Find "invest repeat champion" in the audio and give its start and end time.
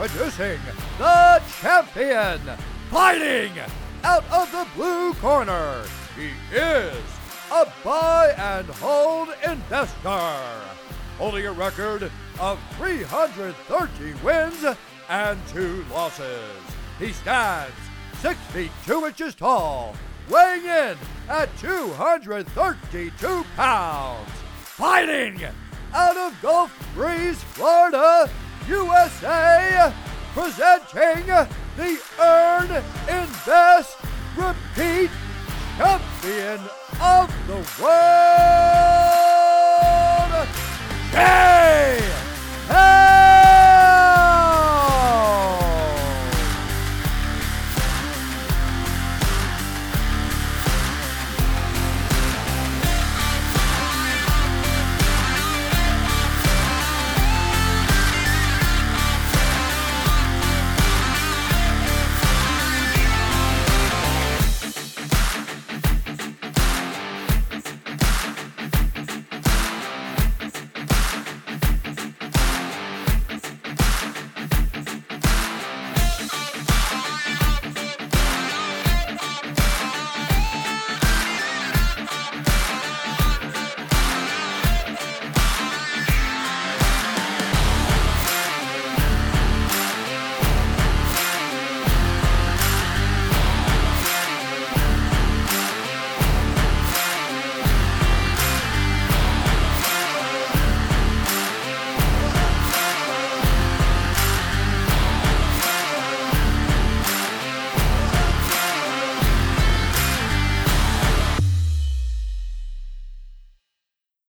33.08-36.60